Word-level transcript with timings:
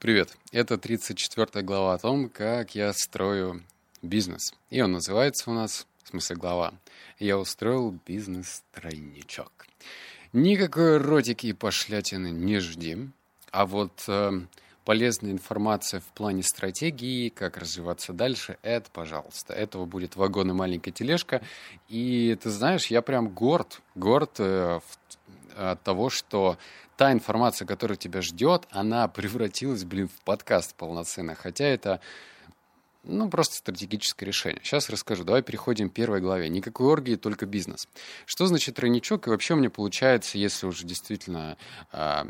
Привет. 0.00 0.36
Это 0.52 0.78
34 0.78 1.64
глава 1.64 1.94
о 1.94 1.98
том, 1.98 2.28
как 2.28 2.76
я 2.76 2.92
строю 2.92 3.64
бизнес. 4.00 4.54
И 4.70 4.80
он 4.80 4.92
называется 4.92 5.50
у 5.50 5.54
нас, 5.54 5.88
в 6.04 6.10
смысле 6.10 6.36
глава, 6.36 6.74
«Я 7.18 7.36
устроил 7.36 7.98
бизнес-тройничок». 8.06 9.66
Никакой 10.32 10.98
эротики 10.98 11.48
и 11.48 11.52
пошлятины 11.52 12.30
не 12.30 12.60
жди. 12.60 13.08
А 13.50 13.66
вот 13.66 14.04
э, 14.06 14.40
полезная 14.84 15.32
информация 15.32 15.98
в 15.98 16.06
плане 16.14 16.44
стратегии, 16.44 17.28
как 17.28 17.56
развиваться 17.56 18.12
дальше, 18.12 18.56
это, 18.62 18.88
пожалуйста. 18.92 19.52
Этого 19.52 19.84
будет 19.84 20.14
вагон 20.14 20.50
и 20.50 20.54
маленькая 20.54 20.92
тележка. 20.92 21.42
И 21.88 22.38
ты 22.40 22.50
знаешь, 22.50 22.86
я 22.86 23.02
прям 23.02 23.30
горд, 23.30 23.80
горд 23.96 24.36
э, 24.38 24.78
от 25.56 25.82
того, 25.82 26.08
что 26.08 26.56
та 26.98 27.12
информация, 27.12 27.64
которая 27.64 27.96
тебя 27.96 28.20
ждет, 28.20 28.66
она 28.70 29.08
превратилась, 29.08 29.84
блин, 29.84 30.08
в 30.08 30.20
подкаст 30.24 30.74
полноценно. 30.74 31.34
Хотя 31.36 31.64
это 31.64 32.00
ну, 33.04 33.30
просто 33.30 33.54
стратегическое 33.54 34.26
решение. 34.26 34.60
Сейчас 34.64 34.90
расскажу. 34.90 35.22
Давай 35.24 35.42
переходим 35.42 35.88
к 35.88 35.94
первой 35.94 36.20
главе. 36.20 36.50
Никакой 36.50 36.88
оргии, 36.88 37.14
только 37.14 37.46
бизнес. 37.46 37.88
Что 38.26 38.46
значит 38.46 38.74
тройничок? 38.74 39.28
И 39.28 39.30
вообще 39.30 39.54
мне 39.54 39.70
получается, 39.70 40.38
если 40.38 40.66
уже 40.66 40.84
действительно 40.84 41.56
э, 41.92 42.24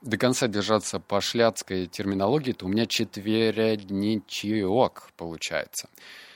до 0.00 0.16
конца 0.16 0.46
держаться 0.46 1.00
по 1.00 1.20
шляцкой 1.20 1.88
терминологии, 1.88 2.52
то 2.52 2.66
у 2.66 2.68
меня 2.68 2.86
четверядничок 2.86 5.10
получается. 5.16 5.88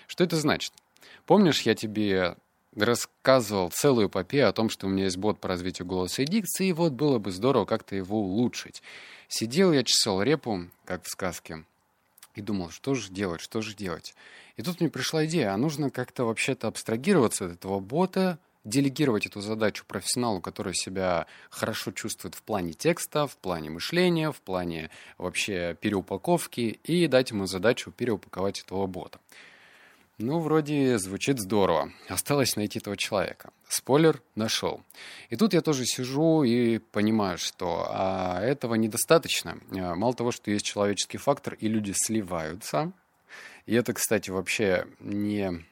Что 0.08 0.24
это 0.24 0.34
значит? 0.36 0.72
Помнишь, 1.27 1.62
я 1.62 1.77
тебе 1.77 2.34
рассказывал 2.84 3.70
целую 3.70 4.09
эпопею 4.09 4.48
о 4.48 4.52
том, 4.52 4.70
что 4.70 4.86
у 4.86 4.91
меня 4.91 5.05
есть 5.05 5.16
бот 5.16 5.41
по 5.41 5.48
развитию 5.48 5.86
голоса 5.86 6.23
и 6.23 6.27
дикции, 6.27 6.69
и 6.69 6.73
вот 6.73 6.92
было 6.92 7.19
бы 7.19 7.30
здорово 7.30 7.64
как-то 7.64 7.96
его 7.96 8.20
улучшить. 8.20 8.82
Сидел 9.28 9.73
я, 9.73 9.84
чесал 9.84 10.23
репу, 10.23 10.66
как 10.84 11.05
в 11.05 11.09
сказке, 11.09 11.64
и 12.34 12.41
думал, 12.41 12.70
что 12.70 12.95
же 12.95 13.10
делать, 13.10 13.41
что 13.41 13.60
же 13.60 13.74
делать. 13.74 14.14
И 14.56 14.62
тут 14.62 14.80
мне 14.80 14.91
пришла 14.91 15.25
идея, 15.27 15.53
а 15.53 15.56
нужно 15.56 15.91
как-то 15.91 16.25
вообще-то 16.25 16.69
абстрагироваться 16.69 17.47
от 17.47 17.53
этого 17.53 17.78
бота, 17.80 18.38
делегировать 18.64 19.27
эту 19.27 19.41
задачу 19.41 19.84
профессионалу, 19.86 20.41
который 20.41 20.75
себя 20.75 21.27
хорошо 21.50 21.92
чувствует 21.92 22.34
в 22.34 22.42
плане 22.42 22.72
текста, 22.72 23.27
в 23.27 23.36
плане 23.36 23.70
мышления, 23.70 24.33
в 24.33 24.41
плане 24.41 24.91
вообще 25.16 25.77
переупаковки, 25.81 26.78
и 26.84 27.06
дать 27.06 27.31
ему 27.31 27.47
задачу 27.47 27.91
переупаковать 27.91 28.60
этого 28.60 28.86
бота. 28.86 29.20
Ну, 30.19 30.41
вроде 30.41 30.98
звучит 30.98 31.38
здорово. 31.38 31.92
Осталось 32.08 32.56
найти 32.56 32.80
этого 32.80 32.97
человека. 32.97 33.50
Спойлер, 33.69 34.20
нашел. 34.34 34.83
И 35.30 35.36
тут 35.36 35.55
я 35.55 35.60
тоже 35.60 35.84
сижу 35.84 36.42
и 36.42 36.78
понимаю, 36.78 37.38
что 37.38 37.86
а, 37.88 38.41
этого 38.41 38.75
недостаточно. 38.75 39.58
А, 39.70 39.94
мало 39.94 40.14
того, 40.14 40.33
что 40.33 40.50
есть 40.50 40.66
человеческий 40.66 41.19
фактор, 41.19 41.55
и 41.55 41.69
люди 41.69 41.92
сливаются. 41.94 42.92
И 43.66 43.75
это, 43.75 43.92
кстати, 43.92 44.30
вообще 44.30 44.86
не 44.98 45.64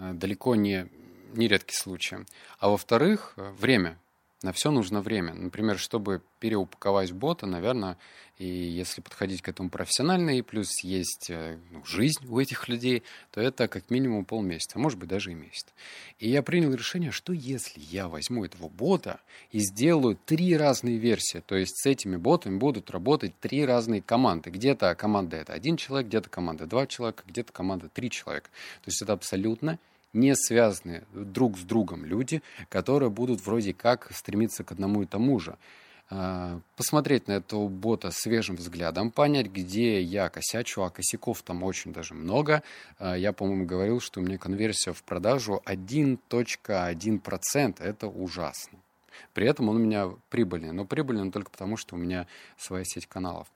Э, 0.00 0.12
далеко 0.14 0.56
не, 0.56 0.88
не 1.34 1.46
редкий 1.46 1.76
случай. 1.76 2.16
А 2.58 2.70
во-вторых, 2.70 3.34
э, 3.36 3.50
время. 3.58 3.98
На 4.42 4.52
все 4.52 4.70
нужно 4.70 5.02
время. 5.02 5.34
Например, 5.34 5.78
чтобы 5.78 6.22
переупаковать 6.38 7.12
бота, 7.12 7.44
наверное, 7.46 7.98
и 8.38 8.46
если 8.46 9.02
подходить 9.02 9.42
к 9.42 9.50
этому 9.50 9.68
профессионально, 9.68 10.30
и 10.38 10.40
плюс 10.40 10.82
есть 10.82 11.28
э, 11.28 11.58
ну, 11.70 11.84
жизнь 11.84 12.26
у 12.26 12.40
этих 12.40 12.66
людей, 12.66 13.02
то 13.32 13.40
это 13.42 13.68
как 13.68 13.90
минимум 13.90 14.24
полмесяца, 14.24 14.78
а 14.78 14.78
может 14.78 14.98
быть 14.98 15.10
даже 15.10 15.32
и 15.32 15.34
месяц. 15.34 15.66
И 16.18 16.30
я 16.30 16.42
принял 16.42 16.72
решение, 16.72 17.10
что 17.10 17.34
если 17.34 17.80
я 17.80 18.08
возьму 18.08 18.46
этого 18.46 18.70
бота 18.70 19.20
и 19.52 19.58
сделаю 19.58 20.18
три 20.24 20.56
разные 20.56 20.96
версии, 20.96 21.42
то 21.46 21.54
есть 21.54 21.76
с 21.76 21.84
этими 21.84 22.16
ботами 22.16 22.56
будут 22.56 22.90
работать 22.90 23.38
три 23.40 23.66
разные 23.66 24.00
команды. 24.00 24.48
Где-то 24.48 24.94
команда 24.94 25.36
это 25.36 25.52
один 25.52 25.76
человек, 25.76 26.08
где-то 26.08 26.30
команда 26.30 26.64
два 26.64 26.86
человека, 26.86 27.24
где-то 27.26 27.52
команда 27.52 27.90
три 27.90 28.08
человека. 28.08 28.48
То 28.82 28.88
есть 28.88 29.02
это 29.02 29.12
абсолютно 29.12 29.78
не 30.12 30.34
связанные 30.34 31.04
друг 31.12 31.58
с 31.58 31.62
другом 31.62 32.04
люди, 32.04 32.42
которые 32.68 33.10
будут 33.10 33.44
вроде 33.44 33.72
как 33.72 34.10
стремиться 34.12 34.64
к 34.64 34.72
одному 34.72 35.02
и 35.02 35.06
тому 35.06 35.38
же. 35.38 35.56
А, 36.12 36.58
посмотреть 36.76 37.28
на 37.28 37.34
этого 37.34 37.68
бота 37.68 38.10
свежим 38.10 38.56
взглядом, 38.56 39.12
понять, 39.12 39.46
где 39.46 40.02
я 40.02 40.28
косячу, 40.28 40.82
а 40.82 40.90
косяков 40.90 41.42
там 41.42 41.62
очень 41.62 41.92
даже 41.92 42.14
много. 42.14 42.64
А, 42.98 43.16
я, 43.16 43.32
по-моему, 43.32 43.64
говорил, 43.64 44.00
что 44.00 44.18
у 44.20 44.24
меня 44.24 44.36
конверсия 44.36 44.92
в 44.92 45.04
продажу 45.04 45.62
1.1%. 45.64 47.80
Это 47.80 48.08
ужасно. 48.08 48.80
При 49.34 49.46
этом 49.46 49.68
он 49.68 49.76
у 49.76 49.80
меня 49.80 50.10
прибыльный, 50.30 50.72
но 50.72 50.84
прибыльный 50.84 51.30
только 51.30 51.52
потому, 51.52 51.76
что 51.76 51.94
у 51.94 51.98
меня 51.98 52.26
своя 52.56 52.82
сеть 52.84 53.06
каналов. 53.06 53.46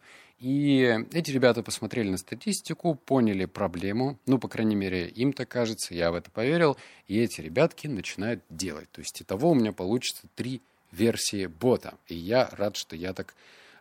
И 0.44 0.94
эти 1.14 1.30
ребята 1.30 1.62
посмотрели 1.62 2.10
на 2.10 2.18
статистику, 2.18 2.96
поняли 2.96 3.46
проблему, 3.46 4.18
ну, 4.26 4.38
по 4.38 4.46
крайней 4.46 4.74
мере, 4.76 5.08
им 5.08 5.32
так 5.32 5.48
кажется, 5.48 5.94
я 5.94 6.10
в 6.10 6.14
это 6.14 6.30
поверил, 6.30 6.76
и 7.08 7.18
эти 7.18 7.40
ребятки 7.40 7.86
начинают 7.86 8.42
делать. 8.50 8.90
То 8.92 9.00
есть 9.00 9.22
итого 9.22 9.52
у 9.52 9.54
меня 9.54 9.72
получится 9.72 10.26
три 10.34 10.60
версии 10.92 11.46
бота, 11.46 11.94
и 12.08 12.14
я 12.14 12.50
рад, 12.52 12.76
что 12.76 12.94
я 12.94 13.14
так 13.14 13.34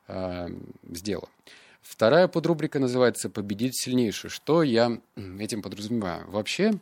э, 0.08 0.48
сделал. 0.90 1.28
Вторая 1.82 2.30
подрубрика 2.30 2.80
называется 2.80 3.30
«Победить 3.30 3.78
сильнейший». 3.78 4.30
Что 4.30 4.64
я 4.64 5.02
этим 5.40 5.62
подразумеваю? 5.62 6.32
Вообще, 6.32 6.76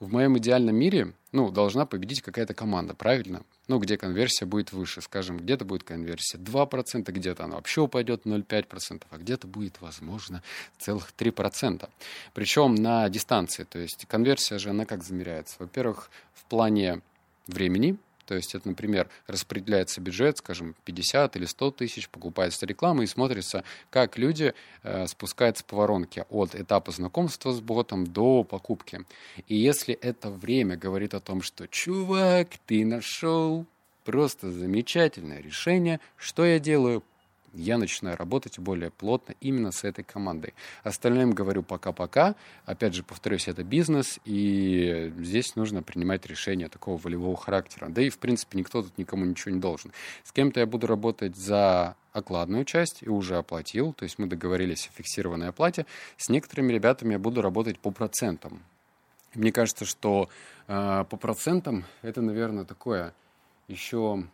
в 0.00 0.12
моем 0.12 0.36
идеальном 0.38 0.76
мире, 0.76 1.12
ну, 1.32 1.50
должна 1.50 1.86
победить 1.86 2.22
какая-то 2.22 2.54
команда, 2.54 2.94
правильно? 2.94 3.42
Ну, 3.68 3.78
где 3.78 3.96
конверсия 3.96 4.44
будет 4.44 4.72
выше, 4.72 5.00
скажем, 5.00 5.38
где-то 5.38 5.64
будет 5.64 5.82
конверсия 5.82 6.38
2%, 6.38 7.10
где-то 7.10 7.44
она 7.44 7.56
вообще 7.56 7.80
упадет 7.80 8.24
0,5%, 8.24 9.02
а 9.10 9.18
где-то 9.18 9.46
будет, 9.46 9.80
возможно, 9.80 10.42
целых 10.78 11.12
3%. 11.16 11.88
Причем 12.34 12.74
на 12.74 13.08
дистанции, 13.08 13.64
то 13.64 13.78
есть 13.78 14.06
конверсия 14.06 14.58
же, 14.58 14.70
она 14.70 14.84
как 14.84 15.02
замеряется? 15.02 15.56
Во-первых, 15.58 16.10
в 16.34 16.44
плане 16.44 17.00
времени, 17.46 17.96
то 18.26 18.34
есть 18.34 18.54
это, 18.54 18.68
например, 18.68 19.08
распределяется 19.26 20.00
бюджет, 20.00 20.38
скажем, 20.38 20.74
50 20.84 21.36
или 21.36 21.44
100 21.44 21.70
тысяч, 21.70 22.08
покупается 22.08 22.66
реклама 22.66 23.04
и 23.04 23.06
смотрится, 23.06 23.64
как 23.90 24.18
люди 24.18 24.52
э, 24.82 25.06
спускаются 25.06 25.64
по 25.64 25.76
воронке 25.76 26.26
от 26.28 26.54
этапа 26.54 26.90
знакомства 26.92 27.52
с 27.52 27.60
ботом 27.60 28.06
до 28.06 28.44
покупки. 28.44 29.04
И 29.46 29.56
если 29.56 29.94
это 29.94 30.30
время 30.30 30.76
говорит 30.76 31.14
о 31.14 31.20
том, 31.20 31.40
что 31.40 31.68
«Чувак, 31.68 32.48
ты 32.66 32.84
нашел 32.84 33.64
просто 34.04 34.50
замечательное 34.50 35.40
решение, 35.40 36.00
что 36.16 36.44
я 36.44 36.58
делаю? 36.58 37.02
Я 37.56 37.78
начинаю 37.78 38.16
работать 38.16 38.58
более 38.58 38.90
плотно 38.90 39.34
именно 39.40 39.72
с 39.72 39.84
этой 39.84 40.04
командой. 40.04 40.54
Остальным 40.84 41.32
говорю 41.32 41.62
пока-пока. 41.62 42.34
Опять 42.64 42.94
же, 42.94 43.02
повторюсь, 43.02 43.48
это 43.48 43.64
бизнес, 43.64 44.20
и 44.24 45.12
здесь 45.18 45.56
нужно 45.56 45.82
принимать 45.82 46.26
решения 46.26 46.68
такого 46.68 46.96
волевого 46.96 47.36
характера. 47.36 47.88
Да 47.88 48.02
и, 48.02 48.10
в 48.10 48.18
принципе, 48.18 48.58
никто 48.58 48.82
тут 48.82 48.96
никому 48.98 49.24
ничего 49.24 49.54
не 49.54 49.60
должен. 49.60 49.92
С 50.24 50.32
кем-то 50.32 50.60
я 50.60 50.66
буду 50.66 50.86
работать 50.86 51.36
за 51.36 51.96
окладную 52.12 52.64
часть 52.64 53.02
и 53.02 53.08
уже 53.08 53.36
оплатил, 53.36 53.92
то 53.92 54.04
есть 54.04 54.18
мы 54.18 54.26
договорились 54.26 54.88
о 54.88 54.96
фиксированной 54.96 55.48
оплате. 55.48 55.86
С 56.16 56.30
некоторыми 56.30 56.72
ребятами 56.72 57.12
я 57.12 57.18
буду 57.18 57.42
работать 57.42 57.78
по 57.78 57.90
процентам. 57.90 58.62
Мне 59.34 59.52
кажется, 59.52 59.84
что 59.84 60.30
э, 60.66 61.04
по 61.10 61.16
процентам 61.16 61.84
это, 62.00 62.22
наверное, 62.22 62.64
такое 62.64 63.12
еще 63.68 64.24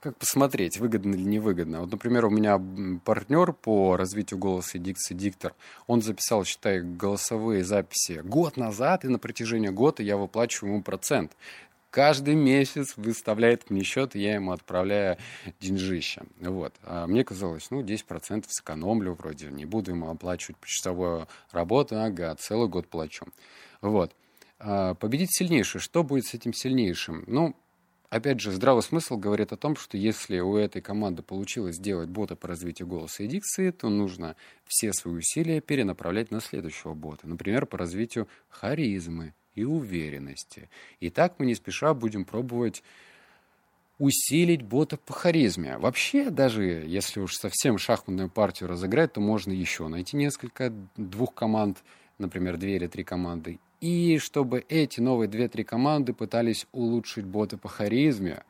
как 0.00 0.16
посмотреть, 0.16 0.78
выгодно 0.78 1.14
или 1.14 1.22
невыгодно? 1.22 1.80
Вот, 1.82 1.92
например, 1.92 2.24
у 2.24 2.30
меня 2.30 2.60
партнер 3.04 3.52
по 3.52 3.96
развитию 3.96 4.38
голоса 4.38 4.78
и 4.78 4.80
дикции 4.80 5.14
диктор, 5.14 5.54
он 5.86 6.02
записал, 6.02 6.44
считай, 6.44 6.80
голосовые 6.80 7.64
записи 7.64 8.22
год 8.24 8.56
назад, 8.56 9.04
и 9.04 9.08
на 9.08 9.18
протяжении 9.18 9.68
года 9.68 10.02
я 10.02 10.16
выплачиваю 10.16 10.72
ему 10.72 10.82
процент. 10.82 11.36
Каждый 11.90 12.36
месяц 12.36 12.96
выставляет 12.96 13.68
мне 13.68 13.82
счет, 13.82 14.14
и 14.14 14.20
я 14.20 14.34
ему 14.34 14.52
отправляю 14.52 15.18
деньжище. 15.58 16.22
Вот. 16.40 16.72
А 16.84 17.08
мне 17.08 17.24
казалось, 17.24 17.68
ну, 17.70 17.82
10% 17.82 18.44
сэкономлю 18.48 19.14
вроде, 19.14 19.48
не 19.48 19.66
буду 19.66 19.90
ему 19.90 20.08
оплачивать 20.08 20.56
почасовую 20.56 21.26
работу, 21.50 22.00
ага, 22.00 22.36
целый 22.36 22.68
год 22.68 22.86
плачу. 22.86 23.26
Вот. 23.80 24.14
А 24.60 24.94
победить 24.94 25.34
сильнейший. 25.36 25.80
Что 25.80 26.04
будет 26.04 26.26
с 26.26 26.34
этим 26.34 26.52
сильнейшим? 26.52 27.24
Ну, 27.26 27.56
Опять 28.10 28.40
же, 28.40 28.50
здравый 28.50 28.82
смысл 28.82 29.16
говорит 29.16 29.52
о 29.52 29.56
том, 29.56 29.76
что 29.76 29.96
если 29.96 30.40
у 30.40 30.56
этой 30.56 30.82
команды 30.82 31.22
получилось 31.22 31.76
сделать 31.76 32.08
бота 32.08 32.34
по 32.34 32.48
развитию 32.48 32.88
голоса 32.88 33.22
и 33.22 33.28
дикции, 33.28 33.70
то 33.70 33.88
нужно 33.88 34.34
все 34.66 34.92
свои 34.92 35.14
усилия 35.14 35.60
перенаправлять 35.60 36.32
на 36.32 36.40
следующего 36.40 36.92
бота. 36.92 37.28
Например, 37.28 37.66
по 37.66 37.78
развитию 37.78 38.26
харизмы 38.48 39.32
и 39.54 39.62
уверенности. 39.62 40.68
И 40.98 41.08
так 41.08 41.34
мы 41.38 41.46
не 41.46 41.54
спеша 41.54 41.94
будем 41.94 42.24
пробовать 42.24 42.82
усилить 44.00 44.62
бота 44.62 44.96
по 44.96 45.12
харизме. 45.12 45.78
Вообще, 45.78 46.30
даже 46.30 46.64
если 46.64 47.20
уж 47.20 47.36
совсем 47.36 47.78
шахматную 47.78 48.28
партию 48.28 48.68
разыграть, 48.68 49.12
то 49.12 49.20
можно 49.20 49.52
еще 49.52 49.86
найти 49.86 50.16
несколько 50.16 50.72
двух 50.96 51.32
команд, 51.32 51.78
например, 52.18 52.56
две 52.56 52.74
или 52.74 52.88
три 52.88 53.04
команды, 53.04 53.60
и 53.80 54.18
чтобы 54.18 54.64
эти 54.68 55.00
новые 55.00 55.28
две-три 55.28 55.64
команды 55.64 56.12
пытались 56.12 56.66
улучшить 56.72 57.24
боты 57.24 57.56
по 57.56 57.68
харизме. 57.68 58.42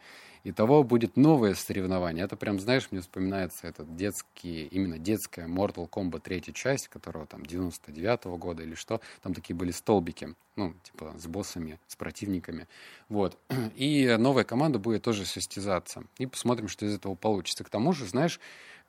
Итого 0.43 0.83
будет 0.83 1.19
новое 1.19 1.55
соревнование. 1.55 2.25
Это 2.25 2.35
прям, 2.35 2.59
знаешь, 2.59 2.89
мне 2.91 3.03
вспоминается 3.03 3.67
этот 3.67 3.95
детский, 3.95 4.67
именно 4.69 4.99
детская 4.99 5.47
Mortal 5.47 5.87
Kombat 5.87 6.21
третья 6.21 6.53
часть, 6.53 6.89
которого 6.89 7.27
там 7.27 7.43
99-го 7.43 8.39
года 8.39 8.63
или 8.63 8.75
что. 8.75 9.03
Там 9.23 9.35
такие 9.35 9.55
были 9.55 9.71
столбики, 9.71 10.35
ну, 10.57 10.75
типа 10.83 11.15
с 11.19 11.27
боссами, 11.27 11.79
с 11.87 11.95
противниками. 11.95 12.67
Вот. 13.11 13.39
И 13.77 14.17
новая 14.19 14.45
команда 14.45 14.79
будет 14.79 15.03
тоже 15.03 15.27
состязаться. 15.27 16.05
И 16.17 16.25
посмотрим, 16.25 16.69
что 16.69 16.87
из 16.87 16.95
этого 16.95 17.15
получится. 17.15 17.63
К 17.63 17.69
тому 17.69 17.93
же, 17.93 18.07
знаешь, 18.07 18.41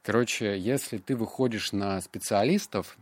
короче, 0.03 0.57
если 0.57 0.99
ты 0.99 1.17
выходишь 1.17 1.73
на 1.73 1.99
специалистов, 1.99 2.97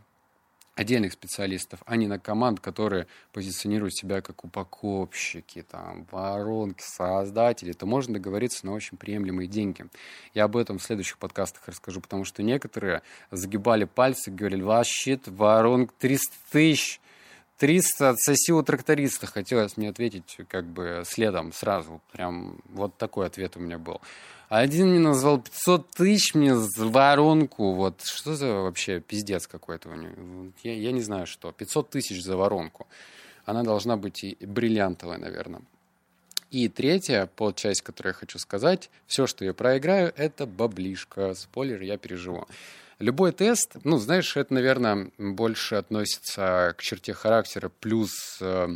отдельных 0.74 1.12
специалистов, 1.12 1.82
а 1.84 1.96
не 1.96 2.06
на 2.06 2.18
команд, 2.18 2.60
которые 2.60 3.06
позиционируют 3.32 3.94
себя 3.94 4.22
как 4.22 4.44
упаковщики, 4.44 5.62
там, 5.62 6.06
воронки, 6.10 6.82
создатели, 6.82 7.72
то 7.72 7.86
можно 7.86 8.14
договориться 8.14 8.64
на 8.64 8.72
очень 8.72 8.96
приемлемые 8.96 9.46
деньги. 9.46 9.86
Я 10.32 10.44
об 10.44 10.56
этом 10.56 10.78
в 10.78 10.82
следующих 10.82 11.18
подкастах 11.18 11.66
расскажу, 11.66 12.00
потому 12.00 12.24
что 12.24 12.42
некоторые 12.42 13.02
загибали 13.30 13.84
пальцы, 13.84 14.30
говорили, 14.30 14.62
вообще 14.62 15.20
воронка 15.26 15.92
300 15.98 16.34
тысяч, 16.50 17.00
300 17.58 18.10
отсоси 18.10 18.52
у 18.52 18.62
тракториста. 18.62 19.26
Хотелось 19.26 19.76
мне 19.76 19.90
ответить 19.90 20.38
как 20.48 20.64
бы 20.64 21.02
следом 21.04 21.52
сразу. 21.52 22.00
Прям 22.12 22.58
вот 22.70 22.96
такой 22.96 23.26
ответ 23.26 23.56
у 23.56 23.60
меня 23.60 23.78
был. 23.78 24.00
Один 24.50 24.90
мне 24.90 24.98
назвал 24.98 25.40
500 25.40 25.90
тысяч 25.92 26.34
мне 26.34 26.56
за 26.56 26.86
воронку. 26.86 27.72
Вот 27.72 28.02
что 28.02 28.34
за 28.34 28.52
вообще 28.52 28.98
пиздец 28.98 29.46
какой-то 29.46 29.90
у 29.90 29.94
него. 29.94 30.50
Я, 30.64 30.74
я 30.74 30.90
не 30.90 31.02
знаю 31.02 31.28
что. 31.28 31.52
500 31.52 31.90
тысяч 31.90 32.20
за 32.20 32.36
воронку. 32.36 32.88
Она 33.44 33.62
должна 33.62 33.96
быть 33.96 34.24
и 34.24 34.36
бриллиантовая, 34.40 35.18
наверное. 35.18 35.62
И 36.50 36.68
третья 36.68 37.26
подчасть, 37.26 37.82
которую 37.82 38.10
я 38.10 38.14
хочу 38.18 38.40
сказать, 38.40 38.90
все, 39.06 39.28
что 39.28 39.44
я 39.44 39.54
проиграю, 39.54 40.12
это 40.16 40.46
баблишка. 40.46 41.34
Спойлер, 41.34 41.80
я 41.82 41.96
переживу. 41.96 42.48
Любой 42.98 43.30
тест, 43.30 43.76
ну, 43.84 43.98
знаешь, 43.98 44.36
это, 44.36 44.52
наверное, 44.52 45.12
больше 45.16 45.76
относится 45.76 46.74
к 46.76 46.82
черте 46.82 47.14
характера 47.14 47.70
плюс 47.78 48.38
э, 48.40 48.66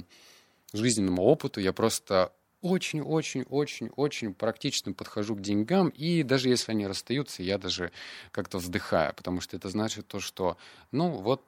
жизненному 0.73 1.25
опыту. 1.25 1.59
Я 1.59 1.73
просто 1.73 2.31
очень-очень-очень-очень 2.65 4.33
практично 4.33 4.95
подхожу 4.95 5.37
к 5.37 5.43
деньгам, 5.43 5.91
и 5.91 6.23
даже 6.23 6.49
если 6.49 6.73
они 6.73 6.87
расстаются, 6.87 7.43
я 7.43 7.59
даже 7.59 7.93
как-то 8.31 8.57
вздыхаю, 8.57 9.13
потому 9.15 9.43
что 9.43 9.57
это 9.57 9.69
значит 9.69 10.09
то, 10.09 10.19
что, 10.19 10.57
ну, 10.91 11.11
вот 11.11 11.43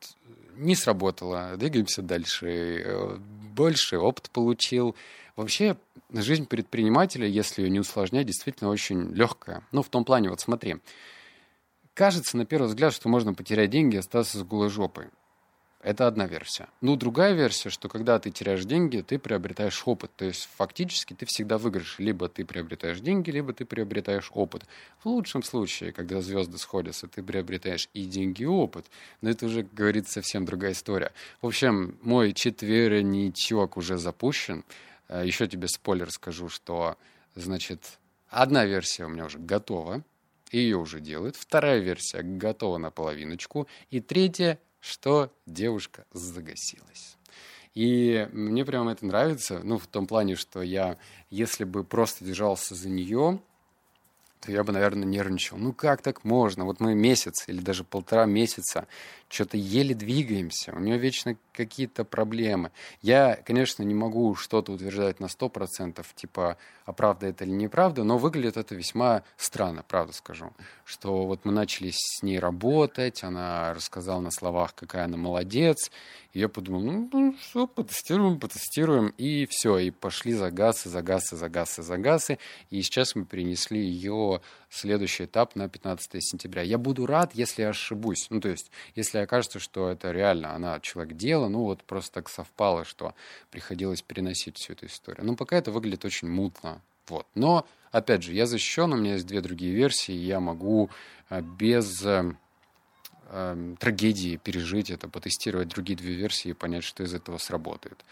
не 0.56 0.74
сработало, 0.74 1.56
двигаемся 1.56 2.02
дальше, 2.02 2.48
э, 2.48 3.16
больше 3.54 3.96
опыт 3.96 4.28
получил. 4.30 4.94
Вообще, 5.36 5.78
жизнь 6.10 6.46
предпринимателя, 6.46 7.26
если 7.26 7.62
ее 7.62 7.70
не 7.70 7.80
усложнять, 7.80 8.26
действительно 8.26 8.68
очень 8.68 9.10
легкая. 9.14 9.66
Ну, 9.72 9.82
в 9.82 9.88
том 9.88 10.04
плане, 10.04 10.28
вот 10.28 10.40
смотри, 10.40 10.76
кажется 11.94 12.36
на 12.36 12.44
первый 12.44 12.66
взгляд, 12.66 12.92
что 12.92 13.08
можно 13.08 13.32
потерять 13.32 13.70
деньги 13.70 13.96
и 13.96 14.00
остаться 14.00 14.38
с 14.38 14.42
голой 14.42 14.68
жопой. 14.68 15.06
Это 15.86 16.08
одна 16.08 16.26
версия. 16.26 16.66
Ну, 16.80 16.96
другая 16.96 17.32
версия, 17.32 17.70
что 17.70 17.88
когда 17.88 18.18
ты 18.18 18.32
теряешь 18.32 18.64
деньги, 18.64 19.04
ты 19.06 19.20
приобретаешь 19.20 19.84
опыт. 19.86 20.10
То 20.16 20.24
есть 20.24 20.48
фактически 20.56 21.14
ты 21.14 21.26
всегда 21.26 21.58
выиграешь. 21.58 22.00
Либо 22.00 22.28
ты 22.28 22.44
приобретаешь 22.44 22.98
деньги, 22.98 23.30
либо 23.30 23.52
ты 23.52 23.64
приобретаешь 23.64 24.32
опыт. 24.34 24.64
В 25.04 25.06
лучшем 25.06 25.44
случае, 25.44 25.92
когда 25.92 26.20
звезды 26.20 26.58
сходятся, 26.58 27.06
ты 27.06 27.22
приобретаешь 27.22 27.88
и 27.94 28.04
деньги, 28.04 28.42
и 28.42 28.46
опыт. 28.46 28.86
Но 29.20 29.30
это 29.30 29.46
уже, 29.46 29.62
говорится, 29.62 30.14
совсем 30.14 30.44
другая 30.44 30.72
история. 30.72 31.12
В 31.40 31.46
общем, 31.46 31.96
мой 32.02 32.32
четверничок 32.32 33.76
уже 33.76 33.96
запущен. 33.96 34.64
Э, 35.06 35.22
Еще 35.24 35.46
тебе 35.46 35.68
спойлер 35.68 36.10
скажу, 36.10 36.48
что, 36.48 36.96
значит, 37.36 38.00
одна 38.28 38.64
версия 38.64 39.04
у 39.04 39.08
меня 39.08 39.26
уже 39.26 39.38
готова, 39.38 40.02
ее 40.50 40.78
уже 40.78 40.98
делают. 40.98 41.36
Вторая 41.36 41.78
версия 41.78 42.22
готова 42.22 42.78
на 42.78 42.90
половиночку. 42.90 43.68
И 43.90 44.00
третья 44.00 44.58
что 44.86 45.32
девушка 45.46 46.06
загасилась. 46.12 47.16
И 47.74 48.28
мне 48.32 48.64
прямо 48.64 48.92
это 48.92 49.04
нравится, 49.04 49.60
ну, 49.62 49.78
в 49.78 49.86
том 49.86 50.06
плане, 50.06 50.36
что 50.36 50.62
я, 50.62 50.96
если 51.28 51.64
бы 51.64 51.84
просто 51.84 52.24
держался 52.24 52.74
за 52.74 52.88
нее, 52.88 53.40
я 54.52 54.64
бы, 54.64 54.72
наверное, 54.72 55.04
нервничал. 55.04 55.58
Ну 55.58 55.72
как 55.72 56.02
так 56.02 56.24
можно? 56.24 56.64
Вот 56.64 56.80
мы 56.80 56.94
месяц 56.94 57.48
или 57.48 57.60
даже 57.60 57.84
полтора 57.84 58.26
месяца 58.26 58.86
что-то 59.28 59.56
еле 59.56 59.94
двигаемся, 59.94 60.72
у 60.72 60.78
нее 60.78 60.98
вечно 60.98 61.36
какие-то 61.52 62.04
проблемы. 62.04 62.70
Я, 63.02 63.36
конечно, 63.44 63.82
не 63.82 63.94
могу 63.94 64.34
что-то 64.36 64.72
утверждать 64.72 65.20
на 65.20 65.28
сто 65.28 65.48
процентов, 65.48 66.14
типа, 66.14 66.58
а 66.84 66.92
правда 66.92 67.26
это 67.26 67.44
или 67.44 67.50
неправда, 67.50 68.04
но 68.04 68.18
выглядит 68.18 68.56
это 68.56 68.74
весьма 68.74 69.22
странно, 69.36 69.84
правда 69.86 70.12
скажу. 70.12 70.52
Что 70.84 71.26
вот 71.26 71.44
мы 71.44 71.52
начали 71.52 71.90
с 71.92 72.22
ней 72.22 72.38
работать, 72.38 73.24
она 73.24 73.74
рассказала 73.74 74.20
на 74.20 74.30
словах, 74.30 74.74
какая 74.74 75.06
она 75.06 75.16
молодец, 75.16 75.90
и 76.32 76.40
я 76.40 76.48
подумал, 76.48 76.82
ну, 76.82 77.08
ну 77.12 77.34
что, 77.40 77.66
потестируем, 77.66 78.38
потестируем, 78.38 79.08
и 79.16 79.46
все, 79.46 79.78
и 79.78 79.90
пошли 79.90 80.34
загасы, 80.34 80.88
загасы, 80.88 81.34
загасы, 81.34 81.82
загасы, 81.82 82.38
и 82.70 82.82
сейчас 82.82 83.16
мы 83.16 83.24
перенесли 83.24 83.80
ее 83.80 84.35
следующий 84.70 85.24
этап 85.24 85.56
на 85.56 85.68
15 85.68 86.22
сентября. 86.22 86.62
Я 86.62 86.78
буду 86.78 87.06
рад, 87.06 87.34
если 87.34 87.62
ошибусь, 87.62 88.26
ну, 88.30 88.40
то 88.40 88.48
есть, 88.48 88.70
если 88.94 89.18
окажется, 89.18 89.58
что 89.58 89.90
это 89.90 90.12
реально 90.12 90.54
она 90.54 90.80
человек 90.80 91.16
дела, 91.16 91.48
ну, 91.48 91.64
вот 91.64 91.82
просто 91.84 92.14
так 92.14 92.28
совпало, 92.28 92.84
что 92.84 93.14
приходилось 93.50 94.02
переносить 94.02 94.56
всю 94.56 94.74
эту 94.74 94.86
историю. 94.86 95.26
Но 95.26 95.36
пока 95.36 95.56
это 95.56 95.70
выглядит 95.70 96.04
очень 96.04 96.28
мутно, 96.28 96.80
вот. 97.08 97.26
Но, 97.34 97.66
опять 97.92 98.22
же, 98.22 98.32
я 98.32 98.46
защищен, 98.46 98.92
у 98.92 98.96
меня 98.96 99.14
есть 99.14 99.26
две 99.26 99.40
другие 99.40 99.74
версии, 99.74 100.12
я 100.12 100.40
могу 100.40 100.90
э, 101.30 101.40
без 101.40 102.04
э, 102.04 102.34
э, 103.28 103.74
трагедии 103.78 104.36
пережить 104.36 104.90
это, 104.90 105.08
потестировать 105.08 105.68
другие 105.68 105.96
две 105.96 106.14
версии 106.14 106.50
и 106.50 106.54
понять, 106.54 106.84
что 106.84 107.02
из 107.02 107.14
этого 107.14 107.38
сработает. 107.38 108.04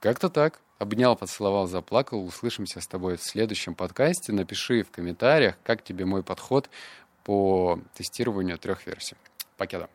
Как-то 0.00 0.28
так. 0.28 0.60
Обнял, 0.82 1.14
поцеловал, 1.14 1.68
заплакал. 1.68 2.24
Услышимся 2.24 2.80
с 2.80 2.88
тобой 2.88 3.16
в 3.16 3.22
следующем 3.22 3.76
подкасте. 3.76 4.32
Напиши 4.32 4.82
в 4.82 4.90
комментариях, 4.90 5.54
как 5.62 5.84
тебе 5.84 6.04
мой 6.04 6.24
подход 6.24 6.68
по 7.22 7.78
тестированию 7.94 8.58
трех 8.58 8.84
версий. 8.84 9.14
Покеда. 9.56 9.88